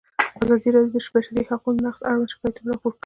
[0.43, 2.99] ازادي راډیو د د بشري حقونو نقض اړوند شکایتونه راپور کړي.